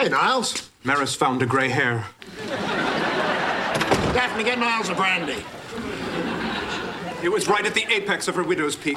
[0.00, 0.70] Hey, Niles.
[0.82, 2.06] Maris found a gray hair.
[4.14, 5.44] Daphne, get Niles a brandy.
[7.22, 8.96] It was right at the apex of her widow's peak.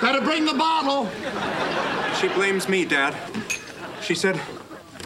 [0.00, 1.08] Better bring the bottle.
[2.16, 3.16] She blames me, Dad.
[4.02, 4.40] She said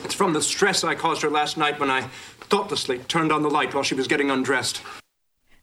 [0.03, 2.09] it's from the stress I caused her last night when I
[2.49, 4.81] thoughtlessly turned on the light while she was getting undressed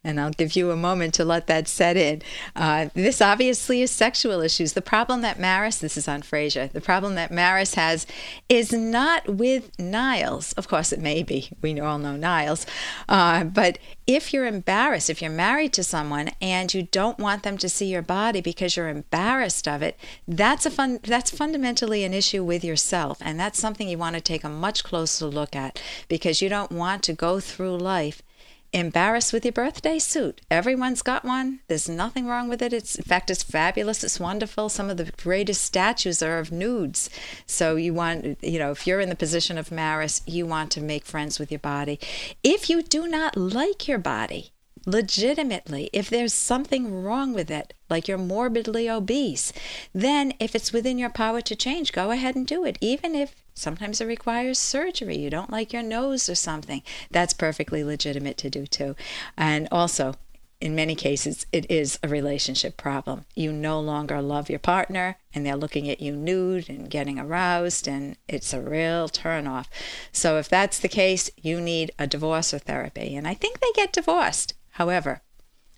[0.04, 2.22] and I'll give you a moment to let that set in.
[2.56, 4.74] Uh, this obviously is sexual issues.
[4.74, 8.08] The problem that Maris, this is on Frasier, the problem that Maris has
[8.50, 10.54] is not with Niles.
[10.54, 11.50] Of course, it may be.
[11.62, 12.66] We all know Niles.
[13.08, 13.78] Uh, but
[14.08, 17.86] if you're embarrassed, if you're married to someone and you don't want them to see
[17.86, 21.00] your body because you're embarrassed of it, that's a fun.
[21.04, 24.84] That's fundamentally an issue with yourself, and that's something you want to take a much
[24.84, 28.24] closer look at because you don't want to go through life
[28.74, 30.42] embarrassed with your birthday suit.
[30.50, 31.60] Everyone's got one.
[31.68, 32.74] There's nothing wrong with it.
[32.74, 34.04] It's in fact it's fabulous.
[34.04, 34.70] It's wonderful.
[34.70, 37.10] Some of the greatest statues are of nudes.
[37.46, 40.82] So you want you know, if you're in the position of Maris, you want to
[40.82, 42.00] make friends with your body.
[42.44, 44.52] If you do not like your body,
[44.86, 49.54] legitimately, if there's something wrong with it, like you're morbidly obese,
[49.94, 52.78] then if it's within your power to change, go ahead and do it.
[52.82, 57.84] Even if sometimes it requires surgery, you don't like your nose or something, that's perfectly
[57.84, 58.96] legitimate to do too.
[59.38, 60.16] And also,
[60.62, 63.26] in many cases, it is a relationship problem.
[63.36, 67.88] You no longer love your partner, and they're looking at you nude and getting aroused,
[67.88, 69.66] and it's a real turnoff.
[70.12, 73.16] So, if that's the case, you need a divorce or therapy.
[73.16, 74.54] And I think they get divorced.
[74.74, 75.22] However,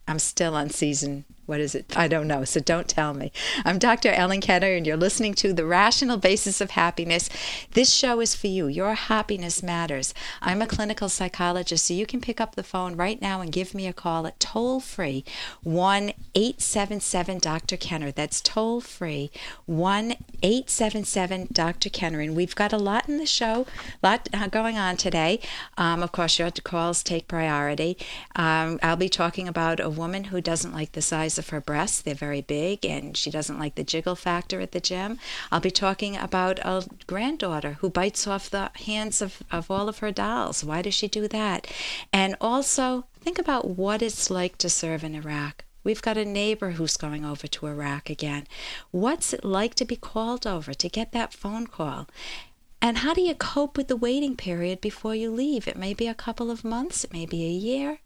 [0.06, 1.98] I'm still on season what is it?
[1.98, 3.32] I don't know, so don't tell me.
[3.66, 4.10] I'm Dr.
[4.10, 7.30] Ellen Kenner, and you're listening to The Rational Basis of Happiness.
[7.72, 8.68] This show is for you.
[8.68, 10.14] Your happiness matters.
[10.42, 13.74] I'm a clinical psychologist, so you can pick up the phone right now and give
[13.74, 15.26] me a call at toll free
[15.64, 17.76] 1 877 Dr.
[17.76, 18.12] Kenner.
[18.12, 19.30] That's toll free
[19.66, 21.90] 1 877 Dr.
[21.90, 22.22] Kenner.
[22.22, 23.66] And we've got a lot in the show,
[24.02, 25.42] a lot uh, going on today.
[25.78, 27.98] Um, of course, your calls take priority.
[28.36, 31.62] Um, I'll be talking about a woman who doesn't like the size size of her
[31.62, 32.02] breasts.
[32.02, 35.20] They're very big, and she doesn't like the jiggle factor at the gym.
[35.52, 40.00] I'll be talking about a granddaughter who bites off the hands of, of all of
[40.00, 40.64] her dolls.
[40.64, 41.68] Why does she do that?
[42.12, 45.66] And also, think about what it's like to serve in Iraq.
[45.84, 48.48] We've got a neighbor who's going over to Iraq again.
[48.92, 52.08] What's it like to be called over, to get that phone call?
[52.82, 55.68] And how do you cope with the waiting period before you leave?
[55.68, 58.00] It may be a couple of months, it may be a year,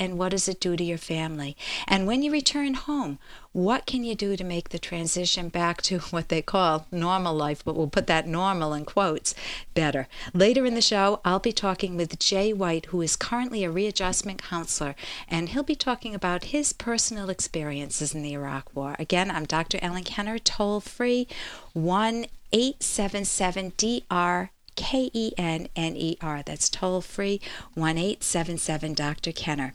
[0.00, 1.56] and what does it do to your family?
[1.86, 3.18] And when you return home,
[3.52, 7.62] what can you do to make the transition back to what they call normal life,
[7.64, 9.34] but we'll put that normal in quotes,
[9.74, 10.08] better?
[10.32, 14.42] Later in the show, I'll be talking with Jay White, who is currently a readjustment
[14.42, 14.96] counselor,
[15.28, 18.96] and he'll be talking about his personal experiences in the Iraq War.
[18.98, 19.78] Again, I'm Dr.
[19.82, 21.28] Ellen Kenner, toll free
[21.74, 26.42] 1 877 DR K E N N E R.
[26.42, 27.40] That's toll free
[27.74, 29.32] 1 877 Dr.
[29.32, 29.74] Kenner.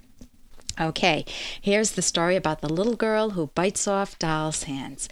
[0.80, 1.26] Okay,
[1.62, 5.08] here's the story about the little girl who bites off doll's hands.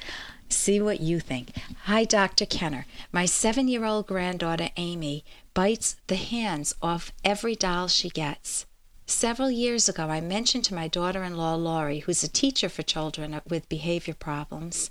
[0.50, 1.51] See what you think.
[1.85, 2.46] Hi, Dr.
[2.46, 2.85] Kenner.
[3.12, 5.23] My seven year old granddaughter, Amy,
[5.53, 8.66] bites the hands off every doll she gets.
[9.06, 12.84] Several years ago, I mentioned to my daughter in law, Laurie, who's a teacher for
[12.84, 14.90] children with behavior problems,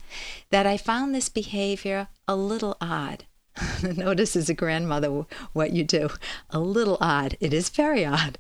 [0.51, 3.25] that I found this behavior a little odd.
[3.83, 6.11] Notice as a grandmother what you do.
[6.51, 7.37] A little odd.
[7.41, 8.39] It is very odd.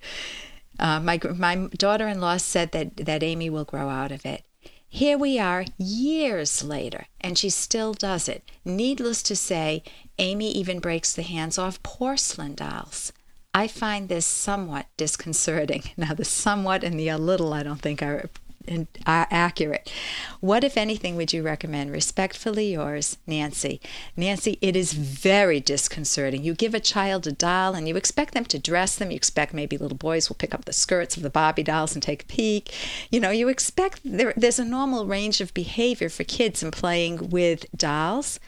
[0.78, 4.44] Uh, my my daughter-in-law said that that Amy will grow out of it.
[4.88, 8.42] Here we are years later, and she still does it.
[8.62, 9.82] Needless to say,
[10.18, 13.10] Amy even breaks the hands off porcelain dolls.
[13.54, 15.84] I find this somewhat disconcerting.
[15.96, 18.28] Now, the somewhat and the a little I don't think are
[18.68, 19.92] and uh, accurate.
[20.40, 21.92] What, if anything, would you recommend?
[21.92, 23.80] Respectfully yours, Nancy.
[24.16, 26.42] Nancy, it is very disconcerting.
[26.42, 29.10] You give a child a doll and you expect them to dress them.
[29.10, 32.02] You expect maybe little boys will pick up the skirts of the Barbie dolls and
[32.02, 32.74] take a peek.
[33.10, 37.30] You know, you expect there, there's a normal range of behavior for kids in playing
[37.30, 38.40] with dolls.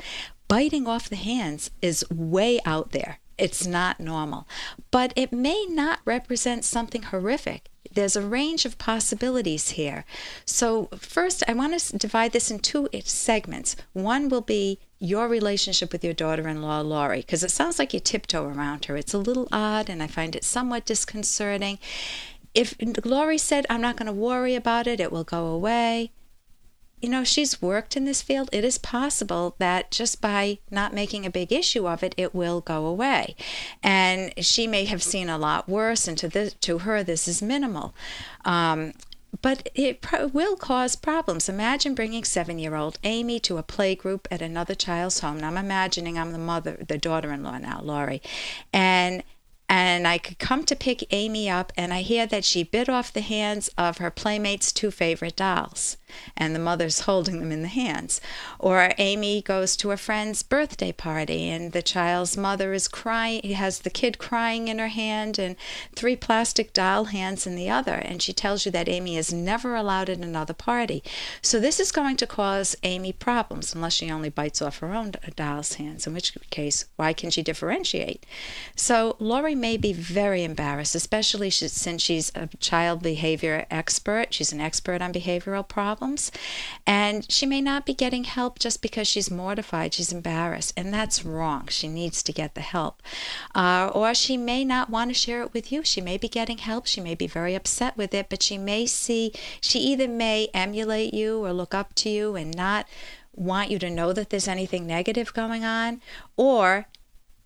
[0.48, 3.18] Biting off the hands is way out there.
[3.38, 4.46] It's not normal.
[4.90, 10.04] But it may not represent something horrific there's a range of possibilities here.
[10.44, 13.76] So, first, I want to divide this in two eh, segments.
[13.92, 17.92] One will be your relationship with your daughter in law, Laurie, because it sounds like
[17.94, 18.96] you tiptoe around her.
[18.96, 21.78] It's a little odd, and I find it somewhat disconcerting.
[22.54, 22.74] If
[23.04, 26.12] Laurie said, I'm not going to worry about it, it will go away,
[27.00, 28.48] you know, she's worked in this field.
[28.52, 32.60] It is possible that just by not making a big issue of it, it will
[32.60, 33.36] go away.
[33.82, 37.42] And she may have seen a lot worse, and to, this, to her, this is
[37.42, 37.94] minimal.
[38.44, 38.94] Um,
[39.42, 41.48] but it pro- will cause problems.
[41.48, 45.40] Imagine bringing seven year old Amy to a play group at another child's home.
[45.40, 48.22] Now, I'm imagining I'm the mother, the daughter in law now, Laurie.
[48.72, 49.22] And
[49.68, 53.12] and I could come to pick Amy up, and I hear that she bit off
[53.12, 55.96] the hands of her playmate's two favorite dolls
[56.36, 58.20] and the mother's holding them in the hands.
[58.58, 63.80] Or Amy goes to a friend's birthday party and the child's mother is crying, has
[63.80, 65.56] the kid crying in her hand and
[65.94, 67.94] three plastic doll hands in the other.
[67.94, 71.02] And she tells you that Amy is never allowed at another party.
[71.42, 75.12] So this is going to cause Amy problems unless she only bites off her own
[75.36, 78.24] doll's hands, in which case, why can she differentiate?
[78.76, 84.32] So Laurie may be very embarrassed, especially since she's a child behavior expert.
[84.34, 86.30] She's an expert on behavioral problems problems.
[86.86, 90.74] And she may not be getting help just because she's mortified, she's embarrassed.
[90.76, 91.68] And that's wrong.
[91.68, 93.02] She needs to get the help.
[93.54, 95.82] Uh, or she may not want to share it with you.
[95.82, 96.86] She may be getting help.
[96.86, 101.14] She may be very upset with it, but she may see, she either may emulate
[101.14, 102.86] you or look up to you and not
[103.36, 106.00] want you to know that there's anything negative going on,
[106.36, 106.86] or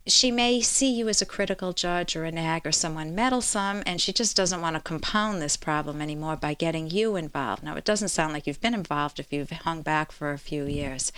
[0.08, 4.00] she may see you as a critical judge or a nag or someone meddlesome, and
[4.00, 7.62] she just doesn't want to compound this problem anymore by getting you involved.
[7.62, 10.64] Now, it doesn't sound like you've been involved if you've hung back for a few
[10.64, 11.12] years.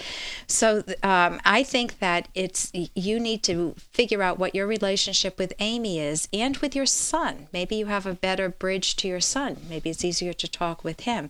[0.46, 5.52] So, um, I think that it's you need to figure out what your relationship with
[5.58, 7.48] Amy is and with your son.
[7.52, 9.56] Maybe you have a better bridge to your son.
[9.68, 11.28] Maybe it's easier to talk with him.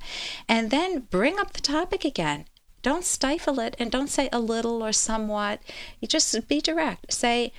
[0.49, 2.47] And then bring up the topic again.
[2.83, 5.61] Don't stifle it and don't say a little or somewhat.
[6.01, 7.13] You just be direct.
[7.13, 7.53] Say,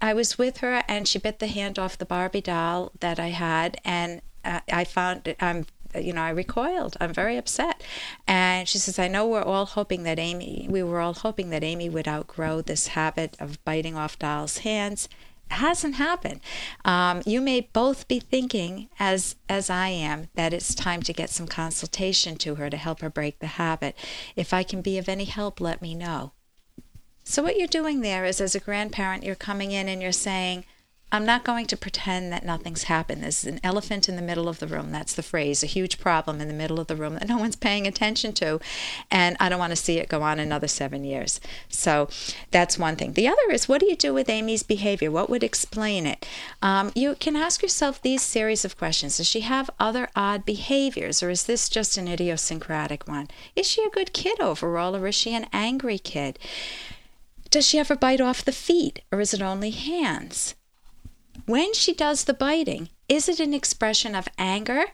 [0.00, 3.28] I was with her and she bit the hand off the Barbie doll that I
[3.28, 5.66] had, and uh, I found I'm
[5.96, 6.96] you know, I recoiled.
[7.00, 7.80] I'm very upset.
[8.26, 11.62] And she says, I know we're all hoping that Amy, we were all hoping that
[11.62, 15.08] Amy would outgrow this habit of biting off dolls' hands
[15.50, 16.40] hasn't happened.
[16.84, 21.30] Um, you may both be thinking, as as I am, that it's time to get
[21.30, 23.96] some consultation to her to help her break the habit.
[24.36, 26.32] If I can be of any help, let me know.
[27.24, 30.64] So what you're doing there is, as a grandparent, you're coming in and you're saying,
[31.14, 33.22] I'm not going to pretend that nothing's happened.
[33.22, 34.90] There's an elephant in the middle of the room.
[34.90, 37.54] That's the phrase, a huge problem in the middle of the room that no one's
[37.54, 38.58] paying attention to.
[39.12, 41.40] And I don't want to see it go on another seven years.
[41.68, 42.08] So
[42.50, 43.12] that's one thing.
[43.12, 45.08] The other is what do you do with Amy's behavior?
[45.08, 46.26] What would explain it?
[46.60, 51.22] Um, you can ask yourself these series of questions Does she have other odd behaviors,
[51.22, 53.28] or is this just an idiosyncratic one?
[53.54, 56.40] Is she a good kid overall, or is she an angry kid?
[57.50, 60.56] Does she ever bite off the feet, or is it only hands?
[61.46, 64.84] When she does the biting, is it an expression of anger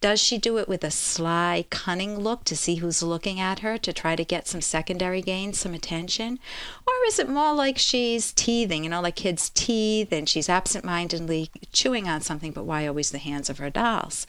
[0.00, 3.76] does she do it with a sly, cunning look to see who's looking at her
[3.78, 6.38] to try to get some secondary gain, some attention?
[6.86, 11.50] Or is it more like she's teething, you know, like kids teeth and she's absentmindedly
[11.72, 14.26] chewing on something, but why always the hands of her dolls?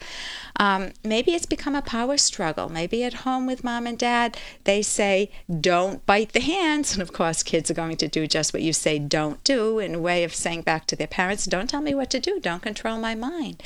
[0.56, 2.68] Um, maybe it's become a power struggle.
[2.68, 5.30] Maybe at home with mom and dad, they say,
[5.60, 6.94] don't bite the hands.
[6.94, 10.02] And of course, kids are going to do just what you say don't do in
[10.02, 12.98] way of saying back to their parents, don't tell me what to do, don't control
[12.98, 13.62] my mind.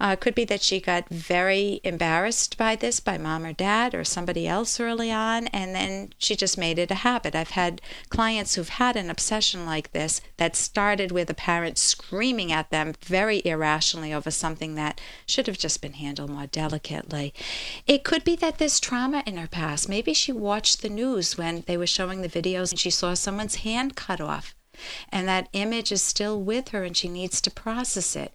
[0.00, 3.94] Uh, it could be that she got very embarrassed by this by mom or dad
[3.94, 7.34] or somebody else early on, and then she just made it a habit.
[7.34, 12.50] I've had clients who've had an obsession like this that started with a parent screaming
[12.50, 17.32] at them very irrationally over something that should have just been handled more delicately.
[17.86, 19.88] It could be that there's trauma in her past.
[19.88, 23.56] Maybe she watched the news when they were showing the videos and she saw someone's
[23.56, 24.54] hand cut off
[25.10, 28.32] and that image is still with her and she needs to process it.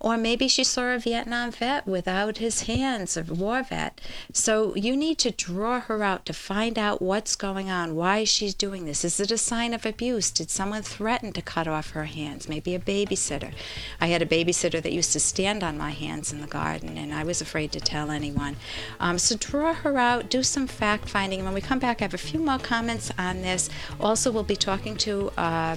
[0.00, 4.00] Or maybe she saw a Vietnam vet without his hands, a war vet.
[4.32, 8.54] So you need to draw her out to find out what's going on, why she's
[8.54, 9.04] doing this.
[9.04, 10.30] Is it a sign of abuse?
[10.30, 12.48] Did someone threaten to cut off her hands?
[12.48, 13.52] Maybe a babysitter.
[14.00, 17.12] I had a babysitter that used to stand on my hands in the garden, and
[17.12, 18.56] I was afraid to tell anyone.
[19.00, 21.44] Um, so draw her out, do some fact finding.
[21.44, 23.68] When we come back, I have a few more comments on this.
[24.00, 25.76] Also, we'll be talking to uh,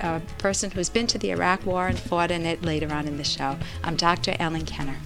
[0.00, 3.16] a person who's been to the Iraq War and fought in it later on in
[3.16, 3.53] the show.
[3.82, 4.34] I'm Dr.
[4.38, 4.96] Ellen Kenner.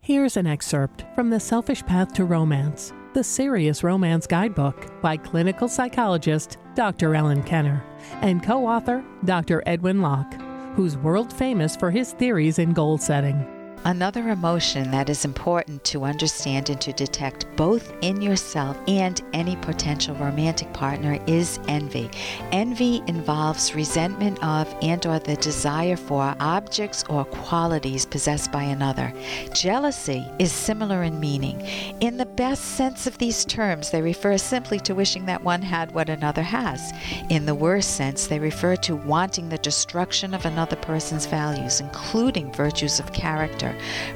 [0.00, 5.66] Here's an excerpt from The Selfish Path to Romance, the Serious Romance Guidebook by clinical
[5.66, 7.14] psychologist Dr.
[7.14, 7.82] Ellen Kenner
[8.22, 9.62] and co author Dr.
[9.66, 10.34] Edwin Locke,
[10.74, 13.55] who's world famous for his theories in goal setting.
[13.84, 19.54] Another emotion that is important to understand and to detect both in yourself and any
[19.56, 22.10] potential romantic partner is envy.
[22.50, 29.12] Envy involves resentment of and or the desire for objects or qualities possessed by another.
[29.54, 31.60] Jealousy is similar in meaning.
[32.00, 35.92] In the best sense of these terms, they refer simply to wishing that one had
[35.92, 36.92] what another has.
[37.30, 42.52] In the worst sense, they refer to wanting the destruction of another person's values, including
[42.52, 43.65] virtues of character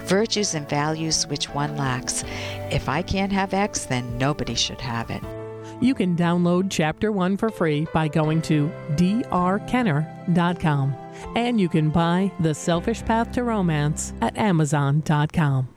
[0.00, 2.24] virtues and values which one lacks.
[2.70, 5.22] If I can't have X, then nobody should have it.
[5.80, 10.94] You can download Chapter 1 for free by going to drkenner.com.
[11.36, 15.70] And you can buy The Selfish Path to Romance at amazon.com.